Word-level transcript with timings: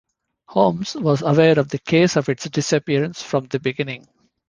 Holmes 0.47 0.95
was 0.95 1.21
aware 1.21 1.59
of 1.59 1.69
the 1.69 1.77
case 1.77 2.15
of 2.15 2.27
its 2.27 2.49
disappearance 2.49 3.21
from 3.21 3.45
the 3.45 3.59
beginning. 3.59 4.07